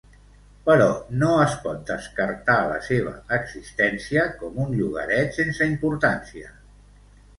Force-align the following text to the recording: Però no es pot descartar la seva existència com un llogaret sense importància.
Però 0.67 0.85
no 1.23 1.33
es 1.41 1.57
pot 1.65 1.83
descartar 1.89 2.57
la 2.71 2.79
seva 2.87 3.13
existència 3.39 4.25
com 4.41 4.59
un 4.65 4.75
llogaret 4.81 5.41
sense 5.41 5.69
importància. 5.77 6.51